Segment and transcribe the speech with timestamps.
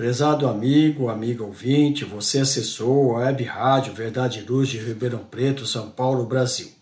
[0.00, 5.66] Prezado amigo, amiga ouvinte, você acessou a Web Rádio Verdade e Luz de Ribeirão Preto,
[5.66, 6.72] São Paulo, Brasil.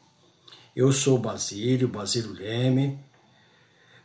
[0.77, 2.97] Eu sou Basílio, Basílio Leme.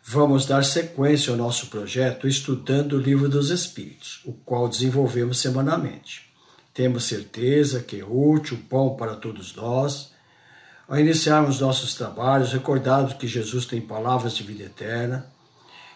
[0.04, 6.34] Vamos dar sequência ao nosso projeto estudando o Livro dos Espíritos, o qual desenvolvemos semanalmente.
[6.74, 10.12] Temos certeza que é útil, bom para todos nós.
[10.88, 15.32] Ao iniciarmos nossos trabalhos, recordamos que Jesus tem palavras de vida eterna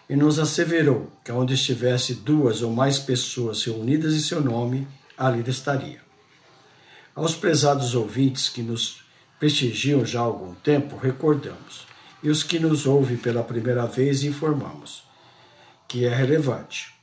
[0.10, 5.44] e nos asseverou que onde estivesse duas ou mais pessoas reunidas em seu nome, ali
[5.50, 6.02] estaria.
[7.14, 9.04] Aos prezados ouvintes que nos
[9.40, 11.86] prestigiam já há algum tempo, recordamos,
[12.24, 15.04] e os que nos ouvem pela primeira vez informamos
[15.88, 16.94] que é relevante.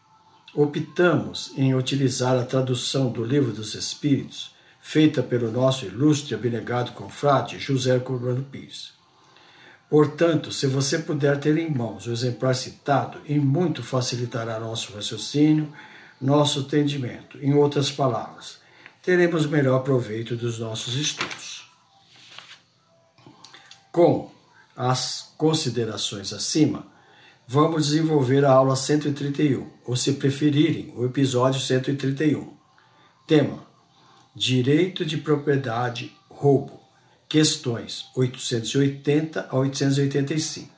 [0.54, 6.92] Optamos em utilizar a tradução do Livro dos Espíritos, feita pelo nosso ilustre e abnegado
[6.92, 8.93] confrade José Corona Pires
[9.88, 15.72] Portanto, se você puder ter em mãos o exemplar citado, e muito facilitará nosso raciocínio,
[16.20, 17.38] nosso entendimento.
[17.38, 18.58] Em outras palavras,
[19.02, 21.70] teremos melhor proveito dos nossos estudos.
[23.92, 24.32] Com
[24.76, 26.86] as considerações acima,
[27.46, 32.52] vamos desenvolver a aula 131, ou se preferirem, o episódio 131.
[33.26, 33.64] Tema:
[34.34, 36.83] Direito de propriedade, roubo
[37.34, 40.70] questões 880 a 885.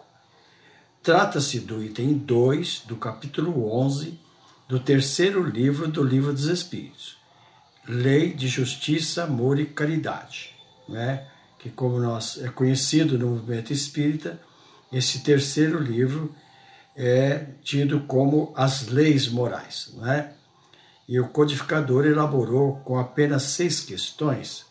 [1.03, 4.19] Trata-se do item 2 do capítulo 11
[4.67, 7.19] do terceiro livro do Livro dos Espíritos,
[7.87, 10.55] Lei de Justiça, Amor e Caridade,
[10.89, 11.29] né?
[11.59, 14.41] que como nós é conhecido no movimento espírita,
[14.91, 16.35] esse terceiro livro
[16.97, 20.33] é tido como as leis morais, né?
[21.07, 24.65] E o codificador elaborou com apenas seis questões,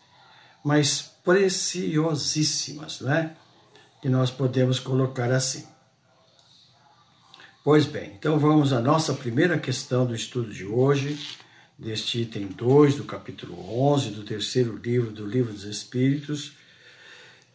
[0.63, 3.35] mas preciosíssimas, não é?
[4.01, 5.67] Que nós podemos colocar assim.
[7.63, 11.17] Pois bem, então vamos à nossa primeira questão do estudo de hoje,
[11.77, 13.55] deste item 2 do capítulo
[13.91, 16.53] 11 do terceiro livro do Livro dos Espíritos,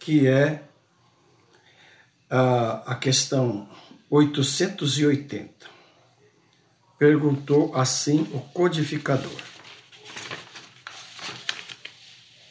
[0.00, 0.64] que é
[2.28, 3.68] a, a questão
[4.10, 5.52] 880.
[6.98, 9.49] Perguntou assim o codificador.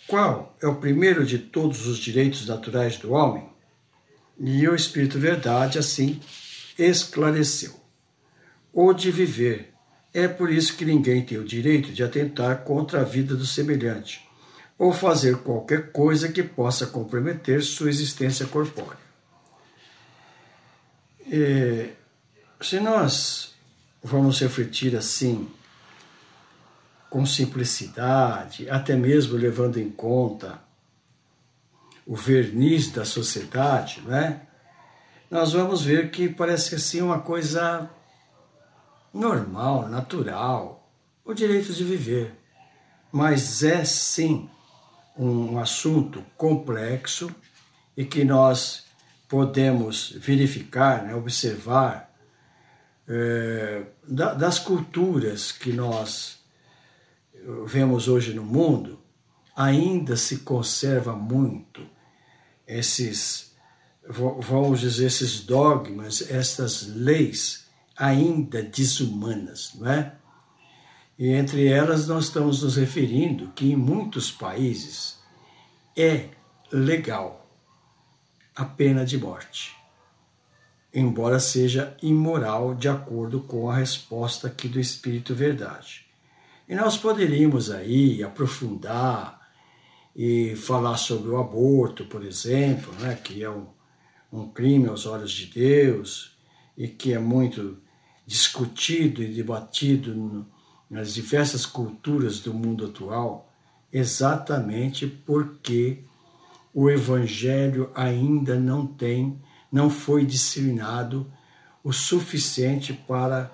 [0.09, 3.47] Qual é o primeiro de todos os direitos naturais do homem?
[4.39, 6.19] E o Espírito Verdade assim
[6.79, 7.79] esclareceu:
[8.73, 9.71] o de viver.
[10.11, 14.27] É por isso que ninguém tem o direito de atentar contra a vida do semelhante
[14.79, 18.97] ou fazer qualquer coisa que possa comprometer sua existência corpórea.
[21.27, 21.89] E,
[22.59, 23.53] se nós
[24.01, 25.47] vamos refletir assim
[27.09, 30.61] com simplicidade, até mesmo levando em conta
[32.05, 34.41] o verniz da sociedade, né?
[35.29, 37.89] nós vamos ver que parece assim uma coisa
[39.13, 40.91] normal, natural,
[41.23, 42.35] o direito de viver.
[43.11, 44.49] Mas é sim
[45.17, 47.29] um assunto complexo
[47.95, 48.85] e que nós
[49.27, 52.09] podemos verificar, né, observar
[53.07, 56.38] é, das culturas que nós
[57.65, 58.99] vemos hoje no mundo,
[59.55, 61.85] ainda se conserva muito
[62.67, 63.53] esses,
[64.07, 70.15] vamos dizer, esses dogmas, essas leis ainda desumanas, não é?
[71.17, 75.19] E entre elas nós estamos nos referindo que em muitos países
[75.97, 76.29] é
[76.71, 77.45] legal
[78.55, 79.75] a pena de morte,
[80.93, 86.08] embora seja imoral de acordo com a resposta aqui do Espírito Verdade.
[86.69, 89.41] E nós poderíamos aí aprofundar
[90.15, 93.65] e falar sobre o aborto, por exemplo, né, que é um,
[94.31, 96.37] um crime aos olhos de Deus
[96.77, 97.79] e que é muito
[98.23, 100.45] discutido e debatido
[100.87, 103.51] nas diversas culturas do mundo atual,
[103.91, 106.03] exatamente porque
[106.71, 109.41] o evangelho ainda não tem,
[109.71, 111.31] não foi disciplinado
[111.83, 113.51] o suficiente para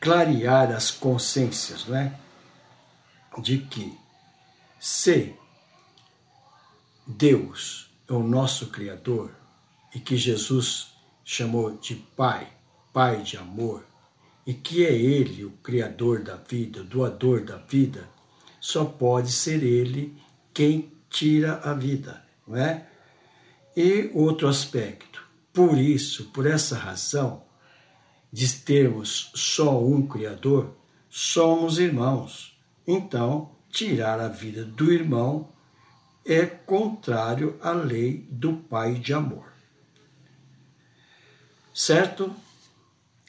[0.00, 2.18] clarear as consciências, não é?
[3.38, 3.96] De que
[4.80, 5.34] se
[7.06, 9.30] Deus é o nosso Criador
[9.94, 10.94] e que Jesus
[11.24, 12.48] chamou de Pai,
[12.92, 13.84] Pai de amor,
[14.46, 18.08] e que é Ele o Criador da vida, o doador da vida,
[18.58, 20.16] só pode ser Ele
[20.52, 22.86] quem tira a vida, não é?
[23.76, 27.42] E outro aspecto, por isso, por essa razão,
[28.32, 30.76] de termos só um Criador,
[31.08, 32.58] somos irmãos.
[32.86, 35.52] Então, tirar a vida do irmão
[36.24, 39.52] é contrário à lei do Pai de amor.
[41.74, 42.34] Certo?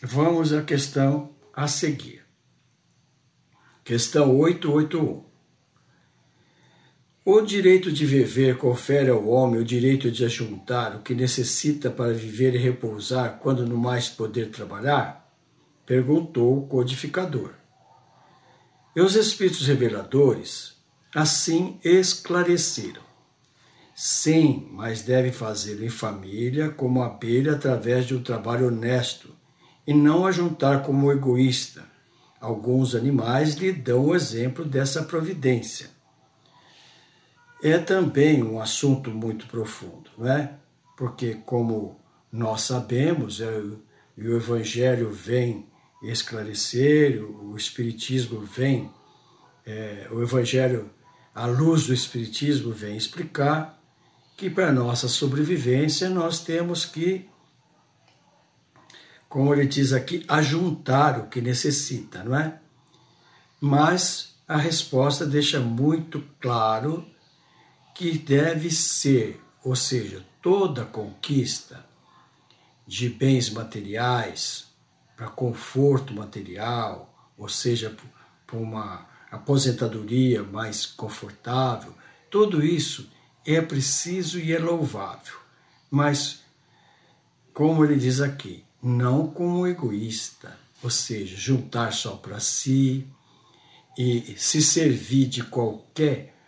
[0.01, 2.25] Vamos à questão a seguir.
[3.83, 5.30] Questão 881.
[7.23, 12.11] O direito de viver confere ao homem o direito de ajuntar o que necessita para
[12.11, 15.31] viver e repousar quando no mais poder trabalhar?
[15.85, 17.51] Perguntou o codificador.
[18.95, 20.73] E os espíritos reveladores
[21.13, 23.03] assim esclareceram.
[23.93, 29.29] Sim, mas deve fazê-lo em família, como abelha, através de um trabalho honesto,
[29.85, 31.85] e não ajuntar como egoísta.
[32.39, 36.00] Alguns animais lhe dão o exemplo dessa providência
[37.63, 40.55] é também um assunto muito profundo, não é?
[40.97, 41.99] Porque, como
[42.31, 43.61] nós sabemos, é,
[44.17, 45.67] e o Evangelho vem
[46.03, 48.91] esclarecer, o Espiritismo vem,
[49.65, 50.89] é, o Evangelho,
[51.33, 53.79] à luz do Espiritismo, vem explicar
[54.35, 57.29] que para nossa sobrevivência nós temos que,
[59.29, 62.59] como ele diz aqui, ajuntar o que necessita, não é?
[63.59, 67.05] Mas a resposta deixa muito claro
[68.01, 71.85] que deve ser, ou seja, toda conquista
[72.87, 74.65] de bens materiais
[75.15, 77.95] para conforto material, ou seja,
[78.47, 81.93] para uma aposentadoria mais confortável,
[82.27, 83.07] tudo isso
[83.45, 85.37] é preciso e é louvável.
[85.91, 86.41] Mas,
[87.53, 93.05] como ele diz aqui, não como egoísta, ou seja, juntar só para si
[93.95, 96.40] e se servir de qualquer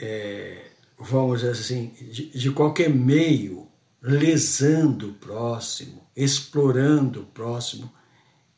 [0.00, 3.68] é, vamos dizer assim, de, de qualquer meio,
[4.00, 7.92] lesando o próximo, explorando o próximo,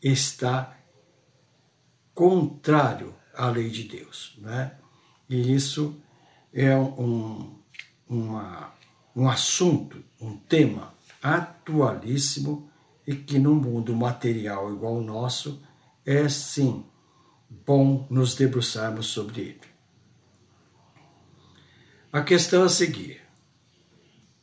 [0.01, 0.79] está
[2.15, 4.39] contrário à lei de Deus.
[4.39, 4.73] Né?
[5.29, 6.01] E isso
[6.53, 7.59] é um,
[8.09, 8.73] uma,
[9.17, 12.71] um assunto, um tema atualíssimo
[13.05, 15.61] e que no mundo material igual ao nosso
[16.07, 16.85] é sim
[17.67, 19.72] bom nos debruçarmos sobre ele.
[22.13, 23.23] A questão a seguir.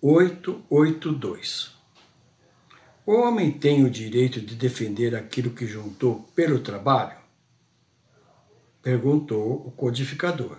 [0.01, 1.69] 882.
[3.05, 7.19] O homem tem o direito de defender aquilo que juntou pelo trabalho?
[8.81, 10.57] Perguntou o codificador.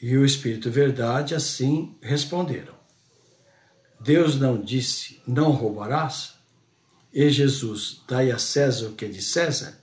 [0.00, 2.76] E o Espírito Verdade assim responderam.
[3.98, 6.36] Deus não disse, não roubarás?
[7.12, 9.82] E Jesus, dai a César o que é de César?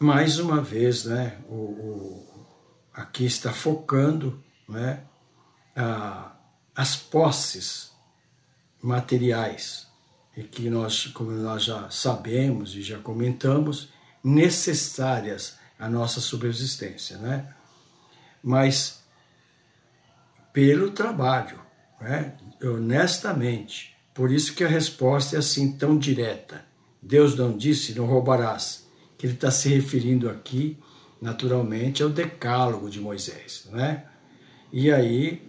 [0.00, 2.29] Mais uma vez, né, o, o
[3.00, 5.02] aqui está focando né,
[5.74, 6.32] a,
[6.74, 7.92] as posses
[8.82, 9.88] materiais
[10.36, 13.88] e que nós, como nós já sabemos e já comentamos,
[14.22, 17.54] necessárias à nossa subsistência, né?
[18.42, 19.02] Mas
[20.52, 21.60] pelo trabalho,
[22.00, 22.34] né?
[22.62, 23.96] honestamente.
[24.12, 26.64] Por isso que a resposta é assim tão direta.
[27.00, 28.86] Deus não disse, não roubarás.
[29.16, 30.78] Que ele está se referindo aqui
[31.20, 33.68] naturalmente, é o decálogo de Moisés.
[33.70, 34.06] Né?
[34.72, 35.42] E aí,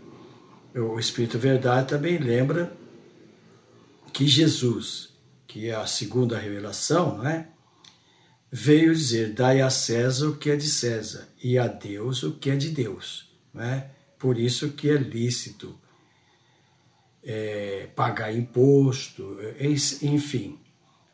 [0.76, 2.76] o Espírito Verdade também lembra
[4.14, 5.14] que Jesus,
[5.48, 7.48] que é a segunda revelação, não é?
[8.52, 12.50] veio dizer: dai a César o que é de César e a Deus o que
[12.50, 13.32] é de Deus.
[13.54, 13.90] Não é?
[14.20, 15.80] Por isso que é lícito
[17.24, 19.38] é, pagar imposto,
[20.02, 20.60] enfim,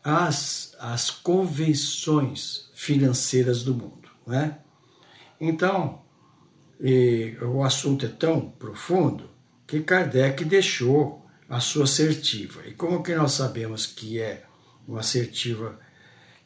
[0.03, 4.06] as, as convenções financeiras do mundo.
[4.27, 4.59] Né?
[5.39, 6.01] Então,
[7.41, 9.29] o assunto é tão profundo
[9.65, 12.61] que Kardec deixou a sua assertiva.
[12.67, 14.43] E como que nós sabemos que é
[14.87, 15.79] uma assertiva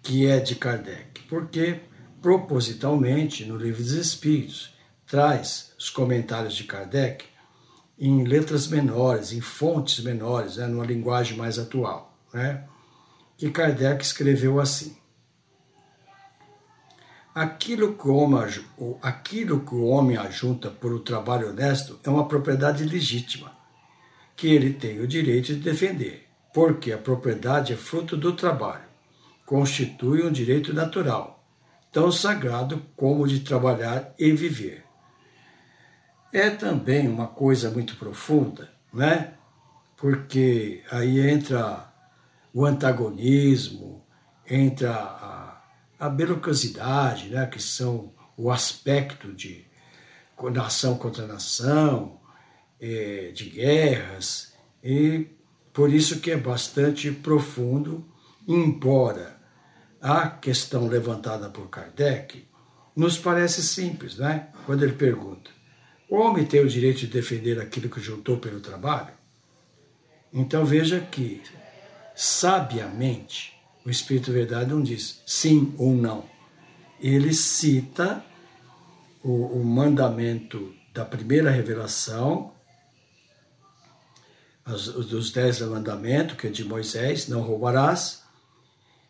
[0.02, 1.22] que é de Kardec?
[1.28, 1.80] Porque
[2.22, 4.76] propositalmente no Livro dos Espíritos
[5.08, 7.26] traz os comentários de Kardec
[7.98, 12.64] em letras menores, em fontes menores, né, numa linguagem mais atual, né,
[13.38, 14.96] que Kardec escreveu assim.
[17.34, 18.42] Aquilo que, o homem,
[19.02, 23.54] aquilo que o homem ajunta por o trabalho honesto é uma propriedade legítima,
[24.36, 28.84] que ele tem o direito de defender, porque a propriedade é fruto do trabalho,
[29.46, 31.42] constitui um direito natural,
[31.90, 34.84] tão sagrado como o de trabalhar e viver.
[36.34, 39.36] É também uma coisa muito profunda, né?
[39.96, 41.94] Porque aí entra
[42.54, 44.06] o antagonismo,
[44.50, 45.41] entra a
[46.01, 49.67] a belocosidade, né, que são o aspecto de
[50.51, 52.20] nação contra nação,
[52.79, 54.51] é, de guerras,
[54.84, 55.27] e
[55.72, 58.03] por isso que é bastante profundo,
[58.48, 59.39] embora
[60.01, 62.48] a questão levantada por Kardec
[62.96, 64.48] nos parece simples, né?
[64.65, 65.51] Quando ele pergunta:
[66.10, 69.13] o homem tem o direito de defender aquilo que juntou pelo trabalho?
[70.34, 71.43] Então veja que,
[72.15, 76.26] sabiamente, o Espírito Verdade não diz sim ou não.
[77.00, 78.24] Ele cita
[79.24, 82.54] o, o mandamento da primeira revelação,
[84.66, 88.24] os, dos dez mandamentos, que é de Moisés, não roubarás,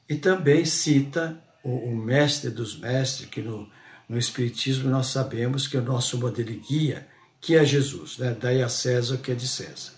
[0.08, 3.70] e também cita o, o mestre dos mestres, que no,
[4.08, 7.08] no Espiritismo nós sabemos que é o nosso modelo guia,
[7.40, 8.36] que é Jesus, né?
[8.40, 9.94] daí a César o que é de César.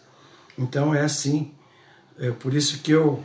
[0.57, 1.53] Então é assim,
[2.17, 3.23] é por isso que eu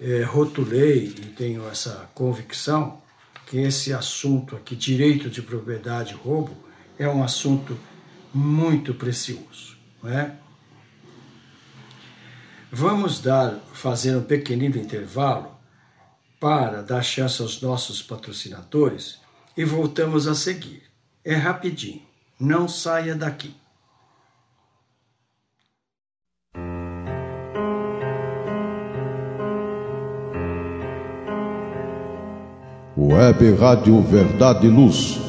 [0.00, 3.02] é, rotulei e tenho essa convicção
[3.46, 6.56] que esse assunto aqui, direito de propriedade e roubo,
[6.98, 7.78] é um assunto
[8.34, 9.76] muito precioso.
[10.02, 10.36] Não é?
[12.70, 15.56] Vamos dar, fazer um pequenino intervalo
[16.38, 19.20] para dar chance aos nossos patrocinadores
[19.56, 20.82] e voltamos a seguir.
[21.24, 22.02] É rapidinho,
[22.38, 23.54] não saia daqui.
[33.08, 35.20] Web Rádio Verdade e Luz,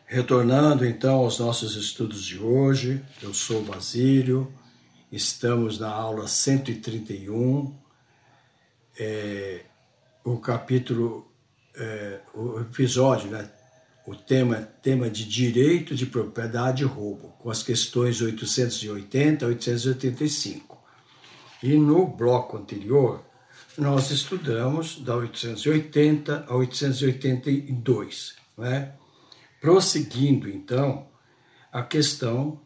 [0.07, 4.51] Retornando então aos nossos estudos de hoje, eu sou Basílio,
[5.11, 7.87] estamos na aula 131
[8.99, 9.61] é,
[10.23, 11.27] o capítulo,
[11.75, 13.49] é, o episódio, né?
[14.05, 20.77] o tema, tema de direito de propriedade e roubo, com as questões 880 a 885.
[21.61, 23.21] E no bloco anterior,
[23.77, 28.93] nós estudamos da 880 a 882, né?
[29.61, 31.07] prosseguindo então
[31.71, 32.61] a questão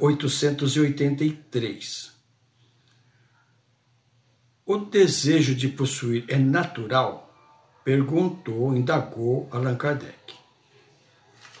[0.00, 2.13] 883.
[4.66, 7.30] O desejo de possuir é natural?
[7.84, 10.34] Perguntou, indagou Allan Kardec.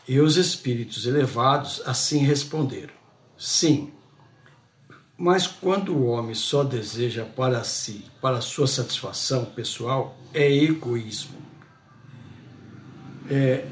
[0.08, 2.94] E os espíritos elevados assim responderam:
[3.36, 3.92] Sim.
[5.16, 11.40] Mas quando o homem só deseja para si, para sua satisfação pessoal, é egoísmo.
[13.30, 13.66] É,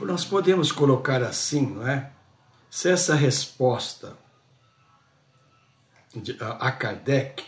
[0.00, 2.10] nós podemos colocar assim, não é?
[2.76, 4.16] se essa resposta
[6.40, 7.42] a Kardec,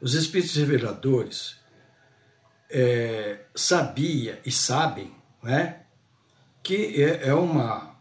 [0.00, 1.56] os espíritos reveladores
[2.70, 5.80] é, sabia e sabem né,
[6.62, 7.96] que é, é, uma,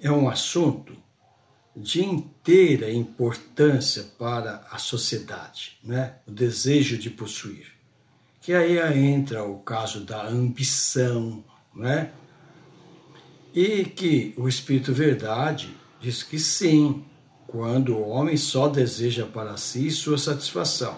[0.00, 0.96] é um assunto
[1.74, 6.16] de inteira importância para a sociedade, né?
[6.26, 7.68] o desejo de possuir.
[8.40, 12.10] Que aí entra o caso da ambição, né?
[13.54, 17.04] e que o Espírito Verdade diz que sim,
[17.46, 20.96] quando o homem só deseja para si sua satisfação.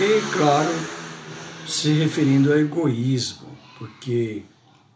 [0.00, 0.70] E, claro,
[1.68, 3.46] se referindo ao egoísmo,
[3.78, 4.42] porque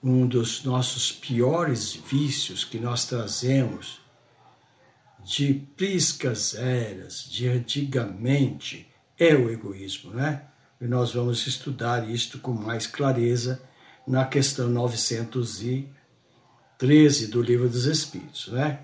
[0.02, 4.00] um dos nossos piores vícios que nós trazemos
[5.24, 8.88] de priscas eras, de antigamente,
[9.18, 10.42] é o egoísmo, né?
[10.80, 13.62] E nós vamos estudar isto com mais clareza
[14.06, 18.80] na questão 913 do Livro dos Espíritos, né?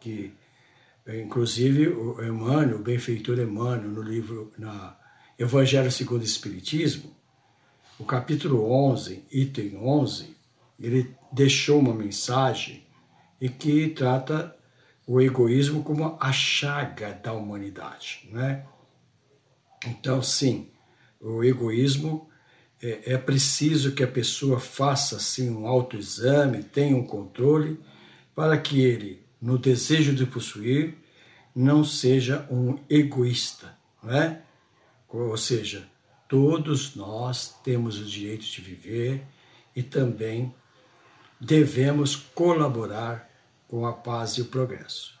[0.00, 0.34] Que
[1.08, 4.96] Inclusive, o Emmanuel, o benfeitor Emmanuel, no livro na
[5.38, 7.14] Evangelho segundo o Espiritismo,
[7.98, 10.36] o capítulo 11, item 11,
[10.80, 12.86] ele deixou uma mensagem
[13.40, 14.56] e que trata
[15.06, 18.64] o egoísmo como a chaga da humanidade, né?
[19.86, 20.70] Então, sim,
[21.20, 22.28] o egoísmo
[22.82, 27.78] é, é preciso que a pessoa faça assim um autoexame, tenha um controle
[28.34, 30.94] para que ele no desejo de possuir,
[31.54, 34.42] não seja um egoísta, não é?
[35.08, 35.88] Ou seja,
[36.28, 39.24] todos nós temos o direito de viver
[39.74, 40.54] e também
[41.40, 43.30] devemos colaborar
[43.68, 45.14] com a paz e o progresso.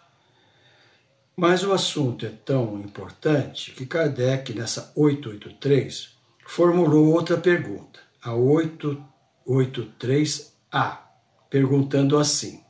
[1.36, 6.16] Mas o assunto é tão importante que Kardec, nessa 883,
[6.46, 10.98] formulou outra pergunta, a 883A,
[11.50, 12.64] perguntando assim: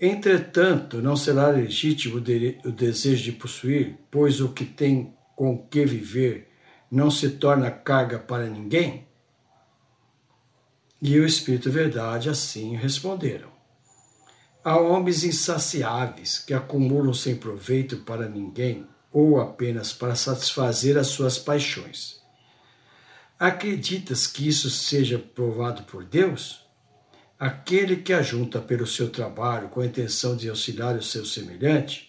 [0.00, 6.50] Entretanto, não será legítimo o desejo de possuir, pois o que tem com que viver
[6.90, 9.06] não se torna carga para ninguém?
[11.00, 13.48] E o Espírito Verdade assim responderam.
[14.64, 21.38] Há homens insaciáveis que acumulam sem proveito para ninguém ou apenas para satisfazer as suas
[21.38, 22.20] paixões.
[23.38, 26.66] Acreditas que isso seja provado por Deus?
[27.38, 32.07] Aquele que ajunta pelo seu trabalho com a intenção de auxiliar o seu semelhante,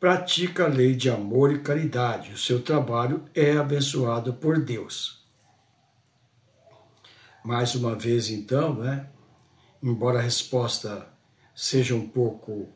[0.00, 2.32] pratica a lei de amor e caridade.
[2.32, 5.22] O seu trabalho é abençoado por Deus.
[7.44, 9.08] Mais uma vez, então, né,
[9.82, 11.06] embora a resposta
[11.54, 12.72] seja um pouco.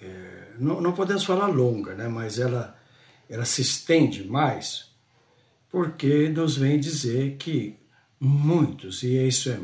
[0.00, 2.76] É, não, não podemos falar longa, né, mas ela,
[3.30, 4.90] ela se estende mais,
[5.70, 7.78] porque nos vem dizer que
[8.20, 9.58] muitos, e isso é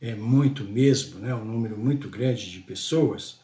[0.00, 3.40] é muito mesmo, né, um número muito grande de pessoas,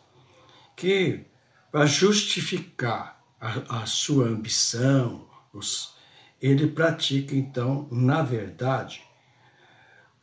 [0.76, 1.24] que
[1.72, 5.96] para justificar a, a sua ambição, os,
[6.40, 9.02] ele pratica então, na verdade,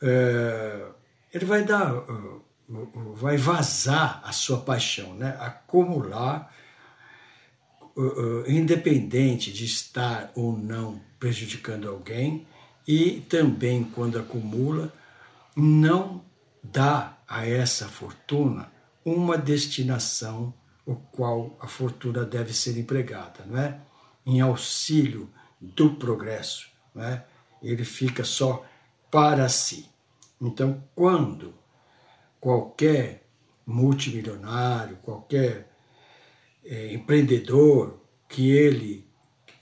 [0.01, 0.85] é,
[1.33, 1.91] ele vai dar,
[3.15, 6.53] vai vazar a sua paixão, né, acumular,
[8.47, 12.47] independente de estar ou não prejudicando alguém,
[12.87, 14.93] e também quando acumula,
[15.55, 16.23] não
[16.63, 18.71] dá a essa fortuna
[19.03, 20.53] uma destinação
[20.89, 23.79] o qual a fortuna deve ser empregada, não é?
[24.25, 25.29] Em auxílio
[25.61, 27.23] do progresso, não é?
[27.61, 28.65] Ele fica só
[29.11, 29.87] para si.
[30.41, 31.53] Então, quando
[32.39, 33.27] qualquer
[33.67, 35.71] multimilionário, qualquer
[36.65, 39.07] é, empreendedor que ele,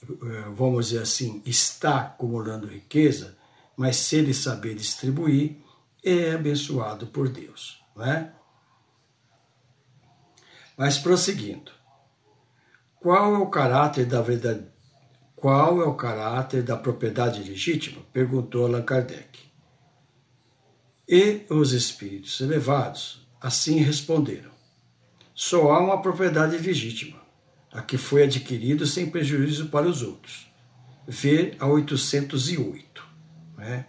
[0.02, 3.38] é, vamos dizer assim, está acumulando riqueza,
[3.76, 5.58] mas se ele saber distribuir,
[6.02, 8.34] é abençoado por Deus, não é?
[10.78, 11.72] Mas prosseguindo,
[13.00, 14.68] qual é o caráter da verdade?
[15.36, 18.02] Qual é o caráter da propriedade legítima?
[18.13, 19.40] Perguntou Allan Kardec.
[21.08, 24.52] E os espíritos elevados assim responderam:
[25.34, 27.20] Só há uma propriedade legítima,
[27.72, 30.48] a que foi adquirido sem prejuízo para os outros.
[31.08, 33.04] Ver a 808.
[33.58, 33.88] Né?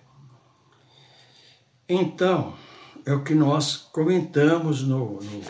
[1.89, 2.57] Então,
[3.05, 5.43] é o que nós comentamos no, no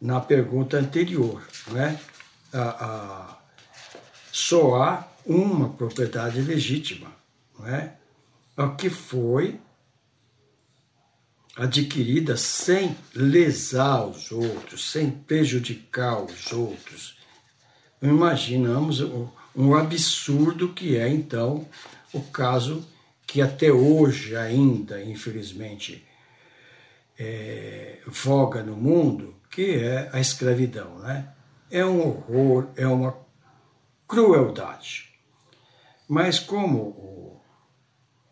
[0.00, 2.00] na pergunta anterior, não é?
[2.52, 3.38] A, a,
[4.32, 7.12] só há uma propriedade legítima,
[7.58, 7.94] não é?
[8.56, 9.60] A que foi
[11.56, 17.18] adquirida sem lesar os outros, sem prejudicar os outros.
[18.00, 19.00] Imaginamos
[19.54, 21.66] um absurdo que é, então,
[22.12, 22.86] o caso
[23.26, 26.06] que até hoje ainda, infelizmente,
[27.18, 31.00] é, voga no mundo, que é a escravidão.
[31.00, 31.32] Né?
[31.68, 33.18] É um horror, é uma
[34.06, 35.12] crueldade.
[36.08, 37.40] Mas como o,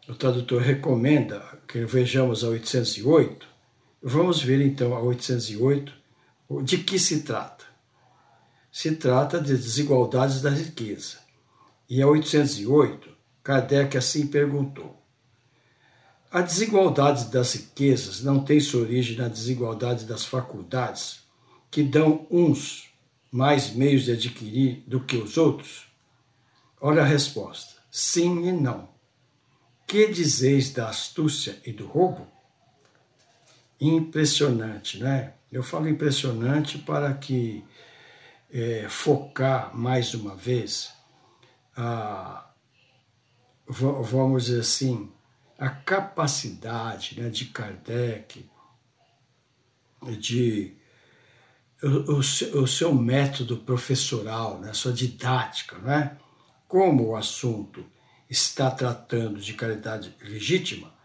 [0.08, 3.44] o tradutor recomenda que vejamos a 808,
[4.00, 5.92] vamos ver então a 808
[6.62, 7.64] de que se trata.
[8.70, 11.18] Se trata de desigualdades da riqueza.
[11.90, 13.10] E a 808,
[13.42, 14.96] Kardec assim perguntou:
[16.30, 21.20] a desigualdade das riquezas não tem sua origem na desigualdade das faculdades,
[21.70, 22.90] que dão uns
[23.30, 25.86] mais meios de adquirir do que os outros?
[26.80, 28.88] Olha a resposta: sim e não.
[29.86, 32.26] Que dizeis da astúcia e do roubo?
[33.80, 35.34] Impressionante, né?
[35.52, 37.64] Eu falo impressionante para que
[38.50, 40.92] é, focar mais uma vez
[41.76, 42.50] a,
[43.68, 45.12] vamos dizer assim,
[45.58, 48.48] a capacidade né, de Kardec
[50.18, 50.74] de
[51.82, 56.16] o, o, seu método professoral, né, sua didática, né,
[56.66, 57.84] como o assunto
[58.28, 60.96] está tratando de caridade legítima,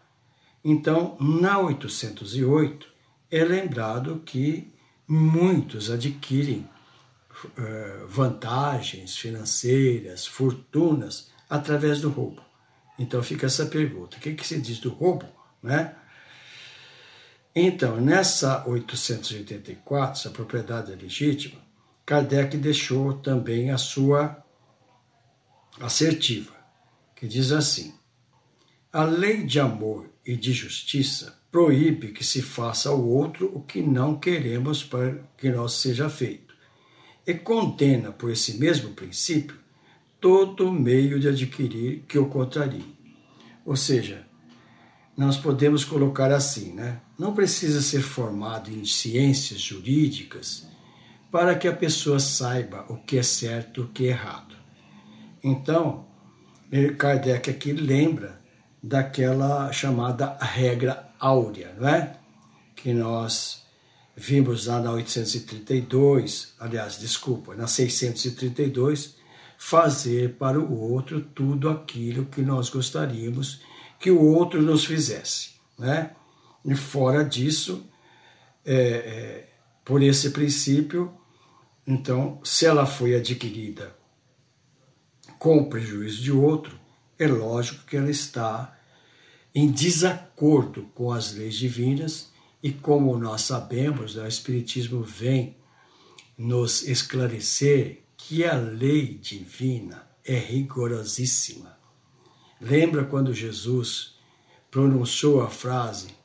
[0.63, 2.87] então, na 808,
[3.31, 4.71] é lembrado que
[5.07, 6.69] muitos adquirem
[7.45, 12.41] uh, vantagens financeiras, fortunas, através do roubo.
[12.97, 15.25] Então fica essa pergunta: o que, que se diz do roubo?
[15.61, 15.95] Né?
[17.53, 21.59] Então, nessa 884, essa propriedade é legítima,
[22.05, 24.41] Kardec deixou também a sua
[25.79, 26.53] assertiva,
[27.15, 27.93] que diz assim:
[28.91, 33.81] a lei de amor e de justiça proíbe que se faça ao outro o que
[33.81, 36.55] não queremos para que nós seja feito,
[37.27, 39.59] e condena, por esse mesmo princípio,
[40.21, 42.95] todo meio de adquirir que o contrarie.
[43.65, 44.25] Ou seja,
[45.17, 47.01] nós podemos colocar assim, né?
[47.17, 50.67] Não precisa ser formado em ciências jurídicas
[51.31, 54.55] para que a pessoa saiba o que é certo e o que é errado.
[55.43, 56.05] Então,
[56.97, 58.39] Kardec aqui lembra
[58.81, 62.15] daquela chamada regra áurea, não é?
[62.75, 63.63] Que nós
[64.15, 69.20] vimos lá na 832, aliás, desculpa, na 632,
[69.63, 73.61] fazer para o outro tudo aquilo que nós gostaríamos
[73.99, 75.51] que o outro nos fizesse.
[75.77, 76.15] Né?
[76.65, 77.85] E fora disso,
[78.65, 79.49] é, é,
[79.85, 81.13] por esse princípio,
[81.85, 83.95] então, se ela foi adquirida
[85.37, 86.79] com o prejuízo de outro,
[87.19, 88.75] é lógico que ela está
[89.53, 92.31] em desacordo com as leis divinas
[92.63, 95.55] e como nós sabemos, né, o Espiritismo vem
[96.35, 101.77] nos esclarecer que a lei divina é rigorosíssima.
[102.59, 104.15] Lembra quando Jesus
[104.69, 106.15] pronunciou a frase: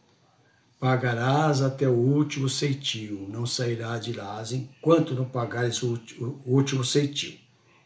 [0.79, 5.99] Pagarás até o último ceitil, não sairá de lá enquanto não pagares o
[6.45, 7.39] último ceitil.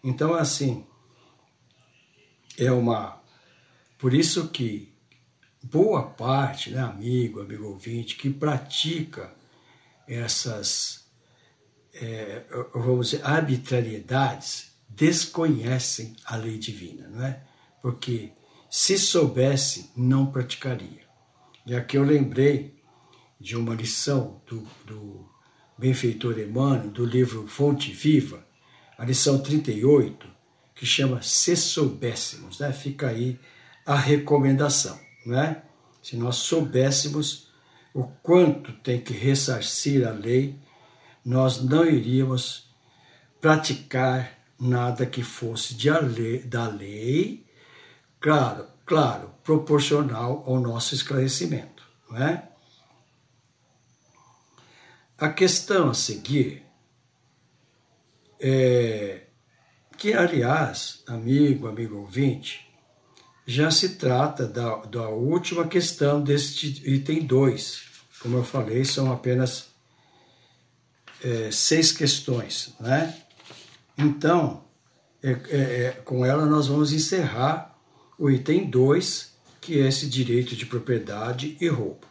[0.02, 0.84] Então, assim,
[2.58, 3.20] é uma.
[3.96, 4.92] Por isso que
[5.62, 9.32] boa parte, né, amigo, amigo ouvinte, que pratica
[10.08, 10.99] essas
[11.94, 17.42] é, vamos dizer, arbitrariedades desconhecem a lei divina, não é?
[17.80, 18.32] Porque
[18.68, 21.08] se soubesse, não praticaria.
[21.66, 22.80] E aqui eu lembrei
[23.40, 25.28] de uma lição do, do
[25.78, 28.44] benfeitor Emmanuel, do livro Fonte Viva,
[28.98, 30.28] a lição 38,
[30.74, 32.72] que chama Se Soubéssemos, né?
[32.72, 33.38] Fica aí
[33.86, 35.62] a recomendação, né?
[36.02, 37.50] Se nós soubéssemos
[37.92, 40.58] o quanto tem que ressarcir a lei
[41.24, 42.70] nós não iríamos
[43.40, 47.46] praticar nada que fosse de lei, da lei,
[48.18, 52.48] claro, claro, proporcional ao nosso esclarecimento, não é?
[55.18, 56.62] A questão a seguir
[58.40, 59.26] é
[59.98, 62.66] que, aliás, amigo, amigo ouvinte,
[63.46, 67.82] já se trata da, da última questão deste item 2.
[68.20, 69.69] Como eu falei, são apenas
[71.22, 73.16] é, seis questões, né?
[73.96, 74.64] Então,
[75.22, 77.78] é, é, é com ela nós vamos encerrar
[78.18, 82.06] o item 2, que é esse direito de propriedade e roubo.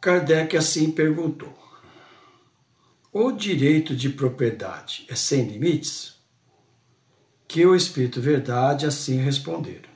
[0.00, 1.56] Kardec assim perguntou:
[3.12, 6.16] O direito de propriedade é sem limites?
[7.48, 9.88] Que o Espírito Verdade assim responderam.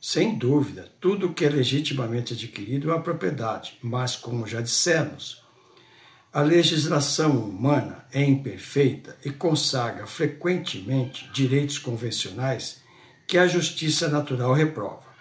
[0.00, 5.41] Sem dúvida, tudo que é legitimamente adquirido é uma propriedade, mas, como já dissemos,
[6.32, 12.80] a legislação humana é imperfeita e consagra frequentemente direitos convencionais
[13.26, 15.12] que a justiça natural reprova.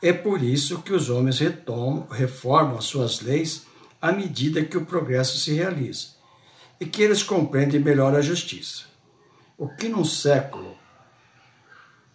[0.00, 3.66] É por isso que os homens retomam, reformam as suas leis
[4.00, 6.10] à medida que o progresso se realiza
[6.80, 8.84] e que eles compreendem melhor a justiça.
[9.56, 10.78] O que num século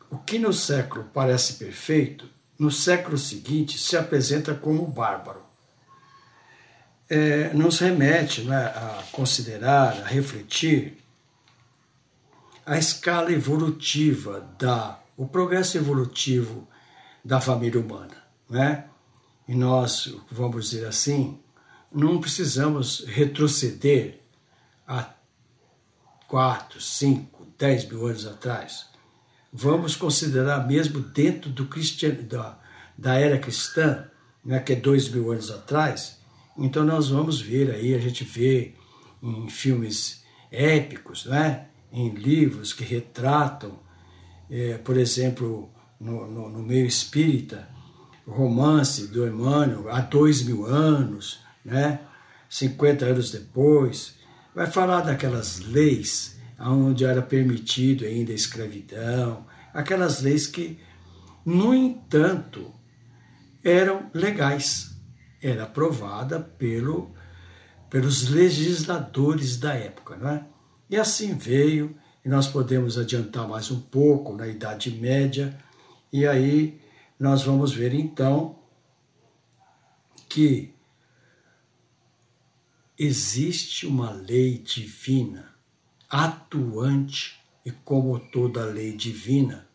[0.10, 5.42] o que no século parece perfeito, no século seguinte se apresenta como bárbaro.
[7.10, 10.98] É, nos remete né, a considerar, a refletir
[12.66, 16.68] a escala evolutiva da o progresso evolutivo
[17.24, 18.16] da família humana,
[18.50, 18.86] né?
[19.48, 21.40] E nós, vamos dizer assim,
[21.92, 24.20] não precisamos retroceder
[24.88, 25.14] a
[26.28, 28.88] 4, 5, 10 mil anos atrás.
[29.52, 32.58] Vamos considerar mesmo dentro do cristian, da,
[32.98, 34.08] da era cristã,
[34.44, 36.20] né, que é dois mil anos atrás,
[36.58, 38.74] então nós vamos ver aí, a gente vê
[39.22, 43.80] em filmes épicos, né, em livros que retratam,
[44.50, 47.68] é, por exemplo, no, no, no meio espírita,
[48.28, 52.00] romance do Emmanuel há dois mil anos, né?
[52.50, 54.16] 50 anos depois,
[54.54, 60.80] vai falar daquelas leis onde era permitido ainda a escravidão, aquelas leis que,
[61.44, 62.72] no entanto,
[63.64, 64.93] eram legais,
[65.44, 67.14] era aprovada pelo,
[67.90, 70.48] pelos legisladores da época, não é?
[70.90, 75.58] E assim veio, e nós podemos adiantar mais um pouco na Idade Média,
[76.12, 76.80] e aí
[77.20, 78.60] nós vamos ver então
[80.30, 80.74] que
[82.98, 85.54] existe uma lei divina
[86.10, 89.68] atuante e como toda lei divina,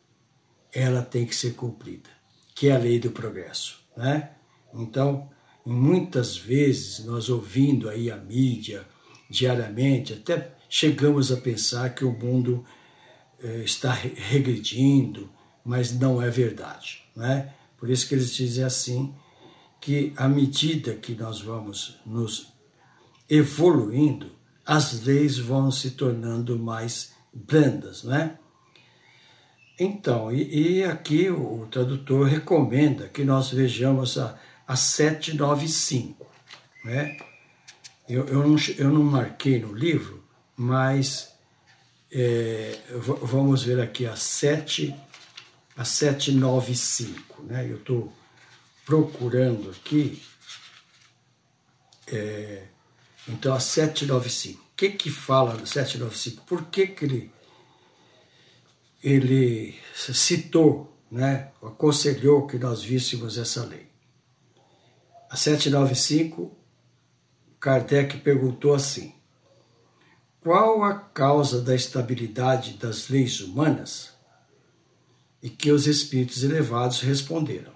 [0.72, 2.08] ela tem que ser cumprida,
[2.54, 4.32] que é a lei do progresso, né?
[4.72, 5.28] Então,
[5.68, 8.86] muitas vezes nós ouvindo aí a mídia
[9.28, 12.64] diariamente, até chegamos a pensar que o mundo
[13.42, 15.28] eh, está regredindo,
[15.62, 17.52] mas não é verdade, né?
[17.76, 19.14] Por isso que eles dizem assim
[19.78, 22.50] que à medida que nós vamos nos
[23.28, 24.32] evoluindo,
[24.64, 28.38] as leis vão se tornando mais brandas, né?
[29.78, 34.36] Então, e, e aqui o, o, tradutor recomenda que nós vejamos a,
[34.68, 36.30] a 795,
[36.84, 37.16] né?
[38.06, 40.22] Eu, eu, não, eu não marquei no livro,
[40.54, 41.32] mas
[42.12, 44.94] é, vamos ver aqui a 7,
[45.74, 47.66] a 795, né?
[47.66, 48.12] Eu estou
[48.84, 50.22] procurando aqui,
[52.06, 52.66] é,
[53.26, 54.60] então a 795.
[54.60, 56.44] O que que fala no 795?
[56.44, 57.32] Por que que ele,
[59.02, 63.87] ele citou, né, aconselhou que nós víssemos essa lei?
[65.30, 66.56] A 795,
[67.60, 69.14] Kardec perguntou assim,
[70.40, 74.14] qual a causa da estabilidade das leis humanas?
[75.42, 77.72] E que os espíritos elevados responderam: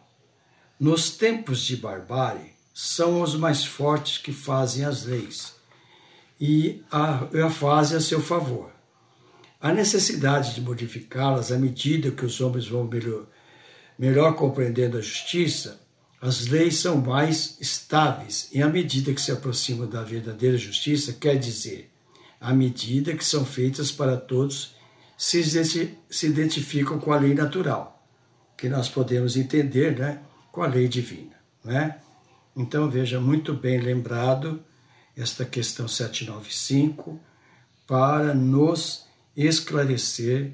[0.81, 5.55] Nos tempos de barbárie, são os mais fortes que fazem as leis
[6.41, 8.73] e a, a fazem a seu favor.
[9.61, 13.27] A necessidade de modificá-las à medida que os homens vão melhor,
[13.99, 15.82] melhor compreendendo a justiça,
[16.23, 21.37] as leis são mais estáveis e à medida que se aproximam da verdadeira justiça, quer
[21.37, 21.91] dizer,
[22.41, 24.77] à medida que são feitas para todos,
[25.19, 25.43] se,
[26.09, 28.07] se identificam com a lei natural,
[28.57, 31.35] que nós podemos entender né, com a lei divina.
[31.65, 31.99] Né?
[32.55, 34.63] Então, veja, muito bem lembrado
[35.17, 37.21] esta questão 795
[37.85, 40.53] para nos esclarecer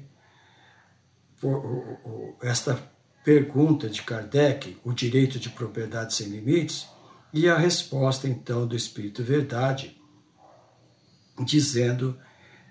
[2.41, 2.91] esta
[3.23, 6.87] pergunta de Kardec, o direito de propriedade sem limites,
[7.33, 9.99] e a resposta então do Espírito Verdade,
[11.45, 12.17] dizendo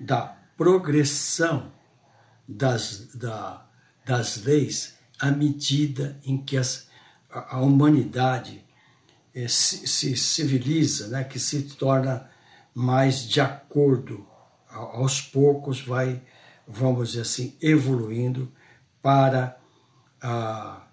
[0.00, 1.72] da progressão
[2.46, 3.66] das, da,
[4.04, 6.88] das leis à medida em que as,
[7.30, 8.64] a, humanidade
[9.34, 12.28] eh, se, se, civiliza, né, que se torna
[12.74, 14.26] mais de acordo,
[14.70, 16.22] aos poucos vai,
[16.66, 18.52] vamos dizer assim, evoluindo
[19.02, 19.58] para
[20.20, 20.86] a,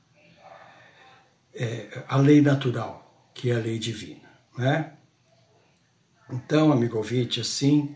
[1.54, 4.30] é, a lei natural, que é a lei divina.
[4.58, 4.94] Né?
[6.30, 7.96] Então, amigo ouvinte, assim,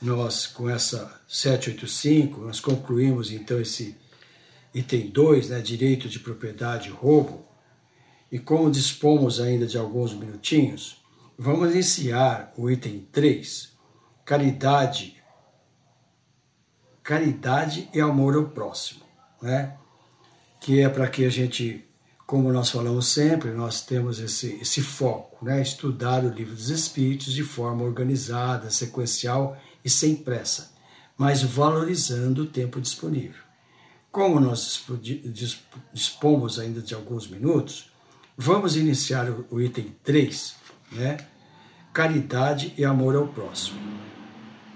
[0.00, 3.96] nós com essa 785, nós concluímos então esse
[4.74, 7.46] item 2, né, direito de propriedade e roubo,
[8.30, 11.02] e como dispomos ainda de alguns minutinhos,
[11.36, 13.72] vamos iniciar o item 3,
[14.24, 15.20] caridade,
[17.02, 19.04] caridade e amor ao próximo,
[19.42, 19.76] né?
[20.60, 21.90] Que é para que a gente
[22.30, 25.60] como nós falamos sempre, nós temos esse, esse foco, né?
[25.60, 30.70] estudar o livro dos Espíritos de forma organizada, sequencial e sem pressa,
[31.18, 33.42] mas valorizando o tempo disponível.
[34.12, 34.80] Como nós
[35.92, 37.90] dispomos ainda de alguns minutos,
[38.38, 40.54] vamos iniciar o, item 3,
[40.92, 41.16] né?
[41.92, 43.80] caridade e amor ao próximo.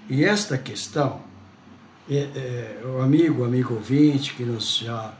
[0.09, 1.23] E esta questão,
[2.09, 5.17] é, é, o amigo, amigo ouvinte que nos já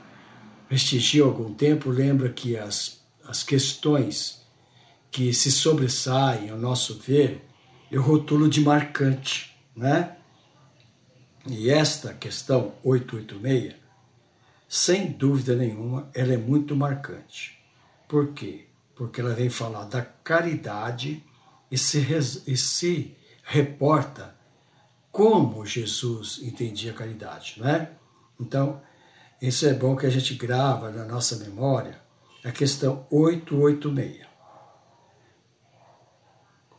[0.67, 4.41] prestigiou algum tempo, lembra que as, as questões
[5.11, 7.45] que se sobressaem ao nosso ver,
[7.91, 10.17] eu rotulo de marcante, né?
[11.47, 13.75] E esta questão 886,
[14.67, 17.57] sem dúvida nenhuma, ela é muito marcante.
[18.07, 18.65] Por quê?
[18.95, 21.23] Porque ela vem falar da caridade
[21.71, 21.99] e se,
[22.47, 24.35] e se reporta
[25.11, 27.91] como Jesus entendia a caridade, não é?
[28.39, 28.81] Então,
[29.41, 31.99] isso é bom que a gente grava na nossa memória
[32.43, 34.25] a questão 886.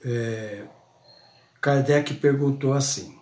[0.04, 0.64] É,
[1.60, 3.18] Kardec perguntou assim: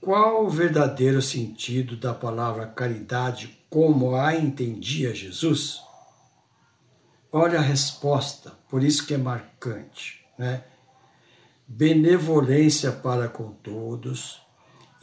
[0.00, 5.82] Qual o verdadeiro sentido da palavra caridade como a entendia Jesus?
[7.32, 10.62] Olha a resposta, por isso que é marcante, né?
[11.66, 14.40] Benevolência para com todos,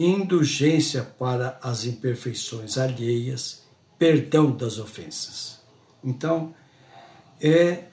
[0.06, 3.64] indulgência para as imperfeições alheias,
[3.98, 5.62] perdão das ofensas.
[6.04, 6.54] Então,
[7.40, 7.86] é,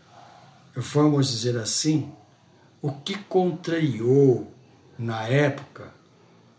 [0.75, 2.12] vamos dizer assim,
[2.81, 4.53] o que contrariou
[4.99, 5.92] na época,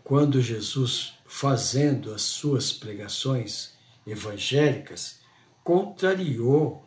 [0.04, 3.74] quando Jesus, fazendo as suas pregações
[4.06, 5.20] evangélicas,
[5.64, 6.84] contrariou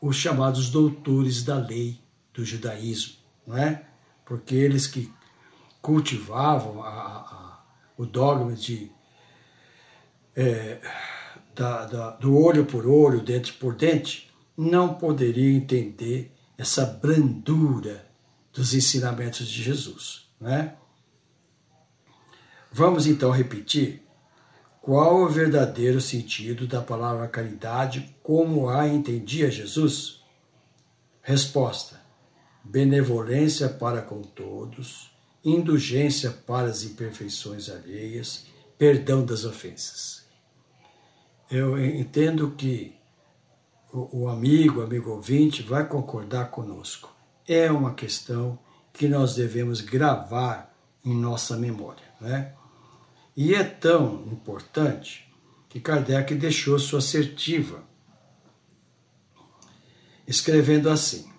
[0.00, 2.00] os chamados doutores da lei
[2.32, 3.14] do judaísmo,
[3.46, 3.86] não é?
[4.24, 5.12] Porque eles que
[5.80, 7.47] cultivavam a, a,
[7.98, 8.90] o dogma de
[10.34, 10.80] é,
[11.54, 18.08] da, da, do olho por olho, dente por dente, não poderiam entender essa brandura
[18.52, 20.30] dos ensinamentos de Jesus.
[20.40, 20.76] Né?
[22.70, 24.02] Vamos então repetir
[24.80, 30.22] qual o verdadeiro sentido da palavra caridade como a entendia Jesus?
[31.20, 32.00] Resposta:
[32.64, 35.10] benevolência para com todos,
[35.44, 38.46] indulgência para as imperfeições alheias,
[38.76, 40.26] perdão das ofensas.
[41.50, 42.94] Eu entendo que
[43.92, 47.16] o, amigo, amigo ouvinte, vai concordar conosco
[47.48, 48.58] é uma questão
[48.92, 52.04] que nós devemos gravar em nossa memória.
[52.20, 52.52] Né?
[53.34, 55.32] E é tão importante
[55.68, 57.82] que Kardec deixou sua assertiva,
[60.26, 61.32] escrevendo assim: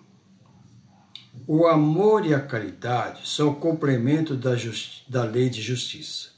[1.52, 4.52] O amor e a caridade são complemento da,
[5.08, 6.28] da lei de justiça,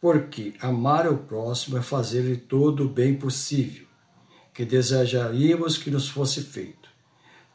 [0.00, 3.86] porque amar o próximo é fazer-lhe todo o bem possível,
[4.54, 6.88] que desejaríamos que nos fosse feito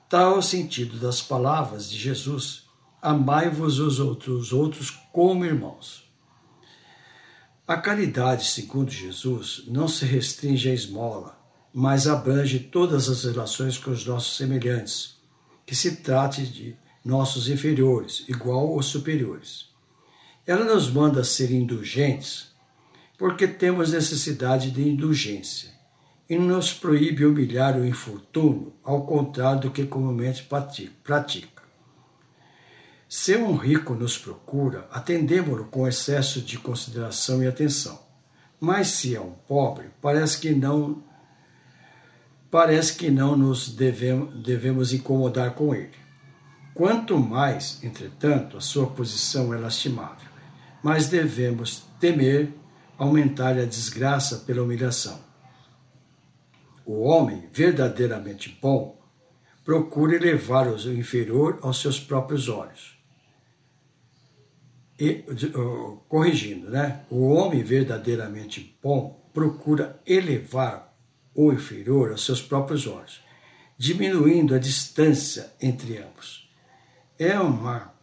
[0.08, 2.68] Tal é o sentido das palavras de Jesus:
[3.02, 6.08] amai-vos os outros, outros como irmãos.
[7.68, 11.40] A caridade, segundo Jesus, não se restringe à esmola,
[11.74, 15.16] mas abrange todas as relações com os nossos semelhantes,
[15.66, 16.78] que se trate de
[17.10, 19.66] nossos inferiores, igual ou superiores.
[20.46, 22.50] Ela nos manda ser indulgentes
[23.18, 25.72] porque temos necessidade de indulgência
[26.30, 30.48] e nos proíbe humilhar o infortúnio, ao contrário do que comumente
[31.04, 31.64] pratica.
[33.10, 38.00] Se um rico nos procura, atendemos-lo com excesso de consideração e atenção.
[38.60, 41.04] Mas se é um pobre, parece que não
[42.52, 46.09] parece que não nos devemos, devemos incomodar com ele.
[46.80, 50.30] Quanto mais, entretanto, a sua posição é lastimável,
[50.82, 52.54] mais devemos temer
[52.98, 55.30] aumentar a desgraça pela humilhação
[56.90, 59.00] o homem verdadeiramente bom
[59.64, 62.98] procura elevar o inferior aos seus próprios olhos.
[65.00, 65.24] E,
[66.08, 67.06] corrigindo, né?
[67.08, 70.98] O homem verdadeiramente bom procura elevar
[71.36, 73.22] o inferior aos seus próprios olhos,
[73.78, 76.49] diminuindo a distância entre ambos.
[77.20, 77.94] É uma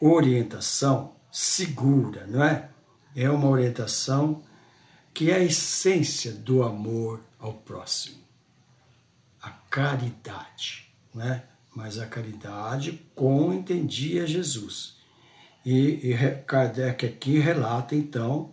[0.00, 2.68] orientação segura, não é?
[3.14, 4.42] É uma orientação
[5.14, 8.26] que é a essência do amor ao próximo
[9.46, 11.44] a caridade, né?
[11.74, 14.96] mas a caridade como entendia Jesus.
[15.64, 18.52] E, e Kardec aqui relata, então,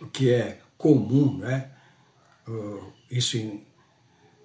[0.00, 1.70] o que é comum, né?
[3.10, 3.66] Isso em,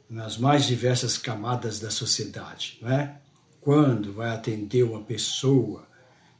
[0.10, 2.80] nas mais diversas camadas da sociedade.
[2.82, 3.21] Né?
[3.62, 5.88] Quando vai atender uma pessoa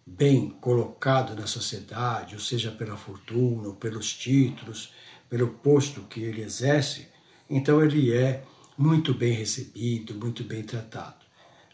[0.04, 4.92] bem colocado na sociedade, ou seja, pela fortuna, ou pelos títulos,
[5.30, 7.08] pelo posto que ele exerce,
[7.48, 8.44] então ele é
[8.76, 11.24] muito bem recebido, muito bem tratado.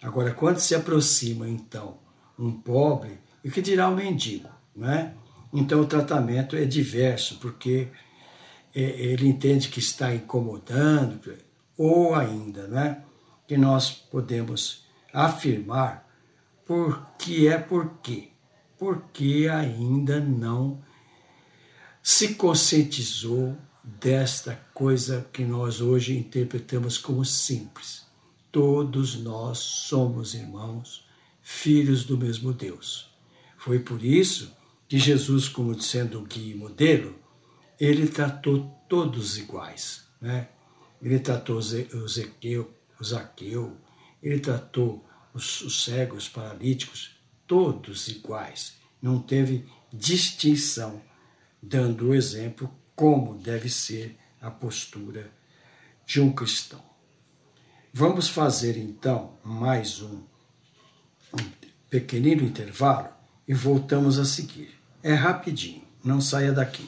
[0.01, 1.97] Agora, quando se aproxima, então,
[2.37, 5.13] um pobre, e que dirá um mendigo, né?
[5.53, 7.87] Então o tratamento é diverso, porque
[8.75, 11.33] é, ele entende que está incomodando,
[11.77, 13.03] ou ainda, né?
[13.47, 16.07] Que nós podemos afirmar
[16.65, 18.29] Por que é por quê?
[18.77, 20.81] Porque ainda não
[22.03, 28.05] se conscientizou desta coisa que nós hoje interpretamos como simples.
[28.51, 31.07] Todos nós somos irmãos,
[31.41, 33.09] filhos do mesmo Deus.
[33.57, 34.55] Foi por isso
[34.87, 37.15] que Jesus, como sendo o guia e modelo,
[37.79, 40.05] ele tratou todos iguais.
[40.19, 40.49] Né?
[41.01, 43.77] Ele tratou o Zequeu, Zaqueu,
[44.21, 47.15] ele tratou os, os cegos, os paralíticos,
[47.45, 48.77] todos iguais.
[49.01, 51.01] Não teve distinção,
[51.61, 55.31] dando o exemplo como deve ser a postura
[56.05, 56.83] de um cristão.
[57.93, 60.23] Vamos fazer então mais um,
[61.33, 61.51] um
[61.89, 63.09] pequenino intervalo
[63.47, 64.73] e voltamos a seguir.
[65.01, 66.87] É rapidinho, não saia daqui.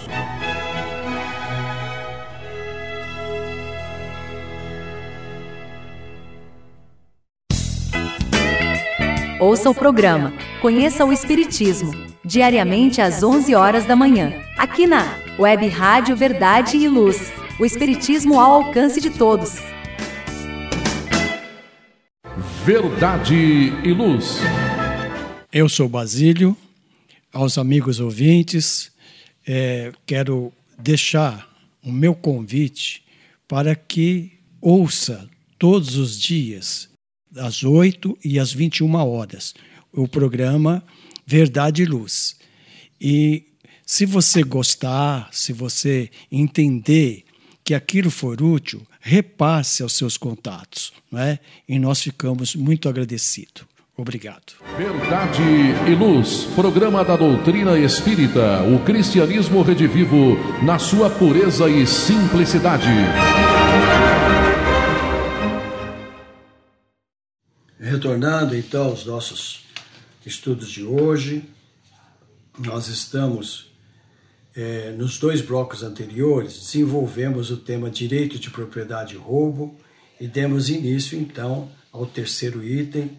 [9.41, 10.31] Ouça o programa
[10.61, 11.91] Conheça o Espiritismo,
[12.23, 17.33] diariamente às 11 horas da manhã, aqui na Web Rádio Verdade e Luz.
[17.59, 19.55] O Espiritismo ao alcance de todos.
[22.63, 23.33] Verdade
[23.83, 24.37] e Luz.
[25.51, 26.55] Eu sou Basílio,
[27.33, 28.91] aos amigos ouvintes,
[29.43, 31.49] é, quero deixar
[31.83, 33.03] o meu convite
[33.47, 35.27] para que ouça
[35.57, 36.90] todos os dias
[37.37, 39.53] às 8 e às 21 horas,
[39.91, 40.83] o programa
[41.25, 42.35] Verdade e Luz.
[42.99, 43.43] E
[43.85, 47.23] se você gostar, se você entender
[47.63, 51.39] que aquilo for útil, repasse aos seus contatos, não é?
[51.67, 53.63] E nós ficamos muito agradecidos.
[53.97, 54.53] Obrigado.
[54.77, 55.43] Verdade
[55.87, 62.87] e Luz, programa da doutrina espírita, o cristianismo redivivo na sua pureza e simplicidade.
[67.81, 69.65] Retornando então aos nossos
[70.23, 71.49] estudos de hoje,
[72.59, 73.73] nós estamos
[74.55, 79.75] é, nos dois blocos anteriores, desenvolvemos o tema direito de propriedade e roubo
[80.19, 83.17] e demos início então ao terceiro item,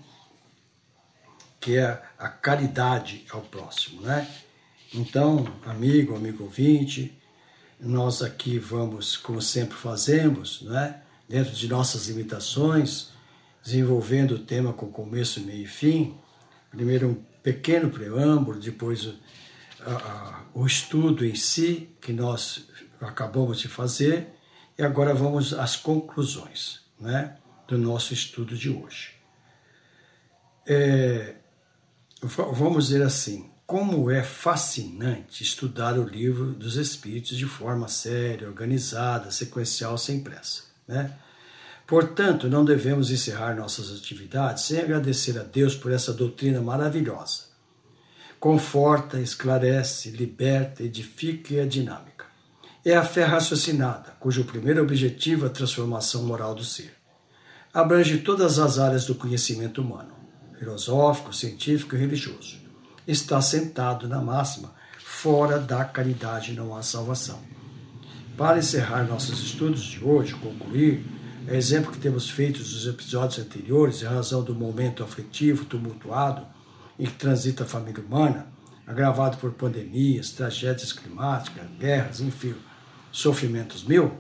[1.61, 4.33] que é a caridade ao próximo, né?
[4.95, 7.13] Então, amigo, amigo ouvinte,
[7.81, 11.03] nós aqui vamos, como sempre fazemos, né?
[11.29, 13.12] dentro de nossas limitações,
[13.63, 16.19] desenvolvendo o tema com começo, meio e fim.
[16.71, 19.15] Primeiro um pequeno preâmbulo, depois o,
[19.87, 22.67] a, o estudo em si, que nós
[23.01, 24.29] acabamos de fazer,
[24.79, 27.37] e agora vamos às conclusões né,
[27.69, 29.15] do nosso estudo de hoje.
[30.67, 31.35] É,
[32.23, 39.31] vamos dizer assim, como é fascinante estudar o livro dos Espíritos de forma séria, organizada,
[39.31, 40.65] sequencial, sem pressa.
[40.87, 41.13] Né?
[41.87, 47.53] Portanto, não devemos encerrar nossas atividades sem agradecer a Deus por essa doutrina maravilhosa.
[48.39, 52.27] Conforta, esclarece, liberta, edifica e é dinâmica.
[52.85, 56.95] É a fé raciocinada, cujo primeiro objetivo é a transformação moral do ser.
[57.73, 60.13] Abrange todas as áreas do conhecimento humano,
[60.59, 62.57] filosófico, científico e religioso.
[63.07, 67.41] Está sentado na máxima, fora da caridade não há salvação.
[68.37, 71.05] Para encerrar nossos estudos de hoje, concluir,
[71.49, 76.47] é exemplo que temos feito dos episódios anteriores, em razão do momento aflitivo, tumultuado,
[76.99, 78.47] em que transita a família humana,
[78.87, 82.55] agravado por pandemias, tragédias climáticas, guerras, enfim,
[83.11, 84.13] sofrimentos mil,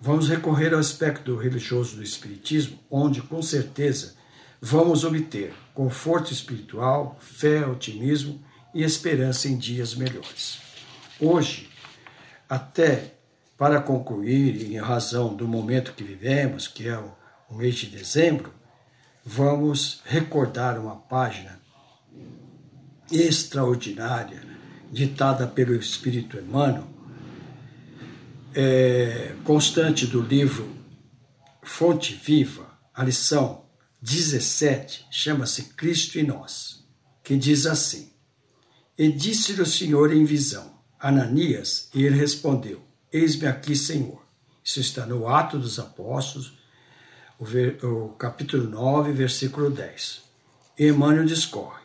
[0.00, 4.14] vamos recorrer ao aspecto religioso do Espiritismo, onde, com certeza,
[4.60, 8.42] vamos obter conforto espiritual, fé, otimismo
[8.74, 10.60] e esperança em dias melhores.
[11.20, 11.70] Hoje,
[12.48, 13.14] até
[13.56, 18.52] para concluir, em razão do momento que vivemos, que é o, mês de dezembro,
[19.22, 21.60] vamos recordar uma página
[23.10, 24.42] extraordinária
[24.90, 26.86] ditada pelo Espírito Emmanuel,
[28.54, 30.66] é, constante do livro
[31.62, 33.62] Fonte Viva, a lição
[34.02, 36.84] 17, chama-se Cristo e Nós,
[37.22, 38.12] que diz assim:
[38.98, 42.82] E disse-lhe o Senhor em visão, Ananias, e ele respondeu:
[43.12, 44.22] Eis-me aqui, Senhor.
[44.64, 46.54] Isso está no Ato dos Apóstolos,
[47.38, 50.22] o, ver, o capítulo 9, versículo 10.
[50.78, 51.82] E Emmanuel discorre.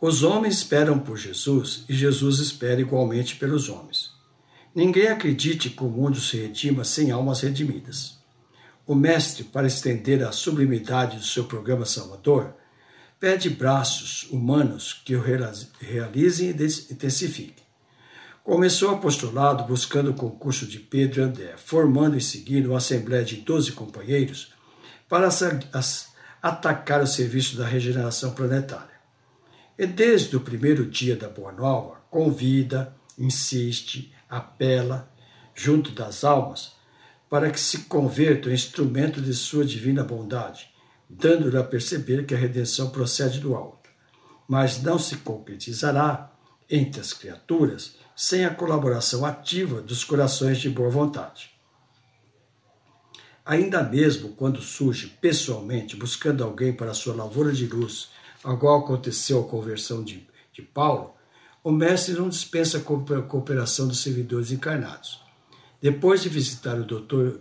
[0.00, 4.10] Os homens esperam por Jesus e Jesus espera igualmente pelos homens.
[4.74, 8.18] Ninguém acredite que o mundo se redima sem almas redimidas.
[8.86, 12.54] O Mestre, para estender a sublimidade do seu programa salvador,
[13.20, 17.63] pede braços humanos que o realizem e intensifiquem.
[18.44, 23.24] Começou o apostolado buscando o concurso de Pedro e André, formando em seguida uma assembleia
[23.24, 24.52] de doze companheiros
[25.08, 25.30] para
[26.42, 29.00] atacar o serviço da regeneração planetária.
[29.78, 35.10] E desde o primeiro dia da Boa Nova, convida, insiste, apela,
[35.54, 36.74] junto das almas,
[37.30, 40.68] para que se convertam em instrumento de sua divina bondade,
[41.08, 43.88] dando-lhe a perceber que a redenção procede do alto,
[44.46, 46.30] mas não se concretizará
[46.68, 51.50] entre as criaturas sem a colaboração ativa dos corações de boa vontade.
[53.44, 58.08] Ainda mesmo quando surge pessoalmente buscando alguém para sua lavoura de luz,
[58.44, 61.14] igual aconteceu a conversão de, de Paulo,
[61.62, 65.22] o mestre não dispensa a cooperação dos servidores encarnados.
[65.80, 67.40] Depois de visitar o doutor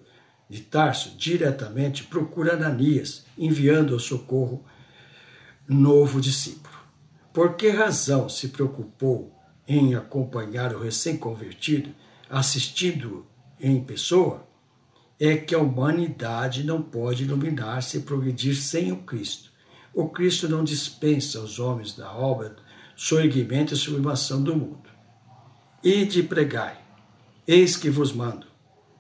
[0.50, 4.66] de Tarso, diretamente procura Ananias, enviando ao socorro
[5.68, 6.76] novo discípulo.
[7.34, 9.34] Por que razão se preocupou
[9.68, 11.94] em acompanhar o recém-convertido,
[12.30, 13.26] assistindo
[13.60, 14.48] em pessoa?
[15.20, 19.52] É que a humanidade não pode iluminar-se e progredir sem o Cristo.
[19.94, 22.56] O Cristo não dispensa aos homens da obra
[22.96, 24.90] soerguimento e sublimação do mundo.
[25.84, 26.82] E pregai,
[27.48, 28.48] eis que vos mando,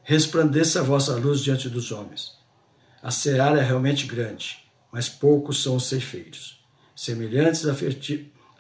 [0.04, 2.34] resplandeça a vossa luz diante dos homens.
[3.02, 6.62] A seara é realmente grande, mas poucos são os ceifeiros.
[6.96, 7.66] Semelhantes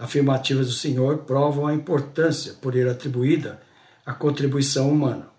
[0.03, 3.61] afirmativas do Senhor provam a importância por ele atribuída
[4.05, 5.29] à contribuição humana.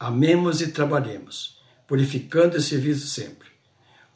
[0.00, 3.48] Amemos e trabalhemos, purificando e servindo sempre.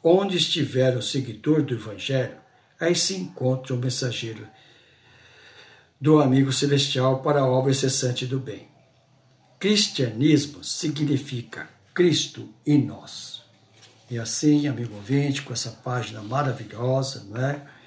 [0.03, 2.35] Onde estiver o seguidor do Evangelho,
[2.77, 4.45] aí se encontra o mensageiro
[5.99, 8.67] do amigo celestial para a obra incessante do bem.
[9.57, 13.43] Cristianismo significa Cristo em nós.
[14.11, 17.78] E assim, amigo ouvinte, com essa página maravilhosa, não é?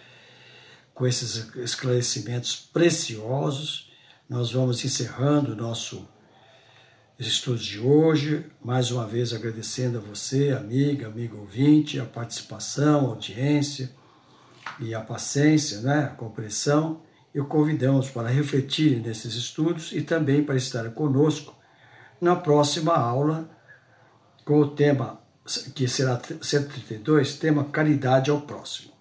[0.95, 3.90] Com esses esclarecimentos preciosos,
[4.28, 6.09] nós vamos encerrando o nosso
[7.18, 8.47] estudo de hoje.
[8.62, 13.90] Mais uma vez agradecendo a você, amiga, amigo ouvinte, a participação, a audiência
[14.80, 17.03] e a paciência, né, a compreensão,
[17.34, 21.55] e convidamos para refletir nesses estudos e também para estar conosco
[22.20, 23.51] na próxima aula
[24.45, 25.20] com o tema,
[25.74, 28.91] que será 132, tema Caridade ao Próximo.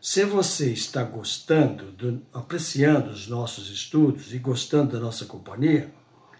[0.00, 5.92] Se você está gostando, do, apreciando os nossos estudos e gostando da nossa companhia,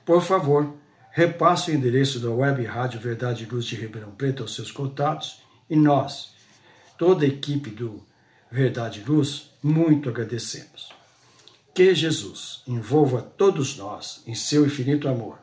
[0.04, 0.74] por favor,
[1.10, 5.40] repasse o endereço da Web Rádio Verdade e Luz de Ribeirão Preto aos seus contatos
[5.68, 6.34] e nós,
[6.98, 8.04] toda a equipe do
[8.50, 10.90] Verdade e Luz, muito agradecemos.
[11.74, 15.38] Que Jesus envolva todos nós em seu infinito amor,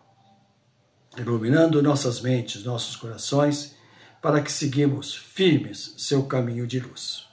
[1.17, 3.75] iluminando nossas mentes, nossos corações,
[4.21, 7.32] para que seguimos firmes seu caminho de luz.